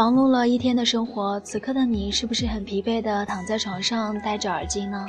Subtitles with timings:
[0.00, 5.06] 忙碌了一天的生活，此刻的你是不是很疲惫的躺在床上戴着耳机呢？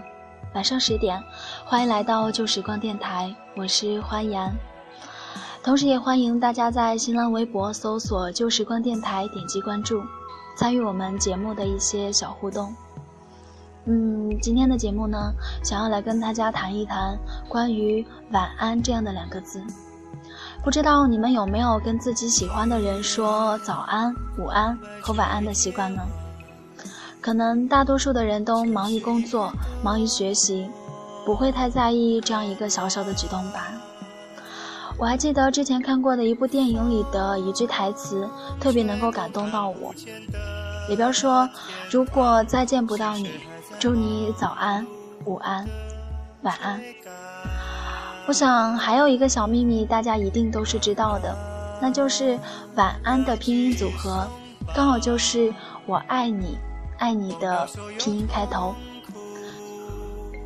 [0.54, 1.18] 晚上十点，
[1.64, 4.54] 欢迎来到旧时光电台，我是欢颜。
[5.64, 10.04] 同时也欢迎大家在新浪微博搜索“旧时光电台”，点击关注，
[10.58, 12.76] 参与我们节目的一些小互动。
[13.86, 15.32] 嗯，今天的节目呢，
[15.64, 17.18] 想要来跟大家谈一谈
[17.48, 19.64] 关于“晚安”这样的两个字。
[20.64, 26.02] 不知道你们有没有跟自己喜欢的人说早安、午安和晚安的习惯呢？
[27.20, 29.52] 可能大多数的人都忙于工作、
[29.84, 30.70] 忙于学习，
[31.26, 33.72] 不会太在意这样一个小小的举动吧。
[34.98, 39.92] 我还记得之前看过的一部电影里的一句台词，特别能够感动到我。
[40.88, 41.50] 里边说
[41.90, 43.32] ：“如果再见不到你，
[43.80, 44.86] 祝你早安、
[45.26, 45.68] 午安、
[46.44, 46.80] 晚安。”
[48.28, 51.36] 我想还有一个小秘密，大家一定都是知道的，
[51.82, 52.38] 那就是
[52.76, 54.28] 晚安的拼音组合，
[54.74, 55.54] 刚好就是
[55.86, 56.58] 我爱你，
[56.98, 58.74] 爱你的拼音开头。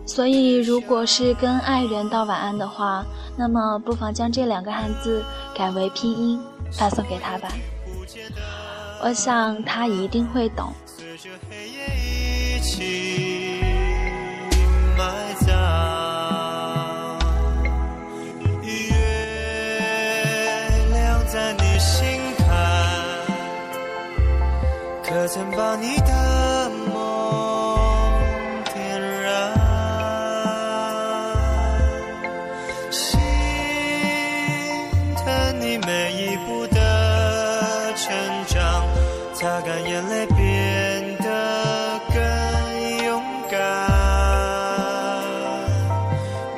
[0.07, 3.03] 所以，如果是跟爱人道晚安的话，
[3.35, 5.23] 那么不妨将这两个汉字
[5.55, 6.39] 改为拼音
[6.71, 7.49] 发送给他吧。
[9.03, 10.73] 我想他一定会懂。
[21.36, 22.47] 在你心坎，
[25.03, 26.94] 可曾把你的梦
[28.73, 29.51] 点燃，
[32.90, 33.19] 心
[35.18, 38.16] 疼你每一步的成
[38.47, 38.85] 长，
[39.34, 42.16] 擦干眼泪变得更
[43.03, 43.59] 勇敢。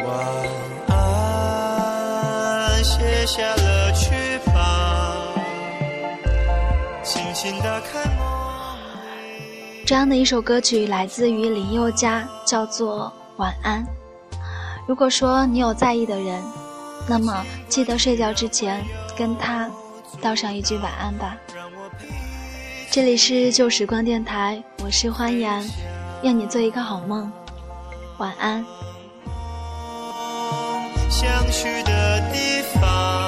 [0.05, 0.07] 晚
[0.95, 3.76] 安，卸下了
[9.85, 13.83] 这样的一首歌曲来自于林宥嘉，叫做《晚安》。
[14.87, 16.41] 如果说你有在意的人，
[17.07, 18.83] 那么记得睡觉之前
[19.17, 19.69] 跟他
[20.21, 21.37] 道上一句晚安吧。
[22.91, 25.63] 这里是旧时光电台，我是欢颜，
[26.23, 27.31] 愿你做一个好梦，
[28.17, 28.65] 晚安。
[31.09, 33.26] 想去的地方，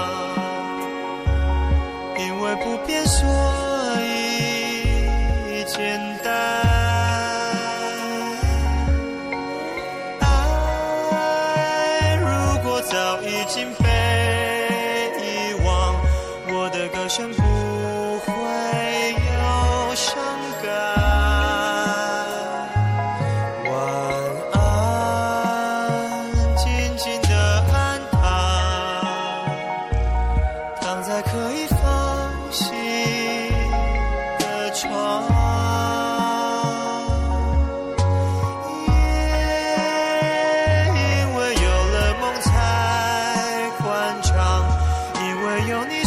[13.49, 13.88] kitchen.
[45.69, 45.98] 당연히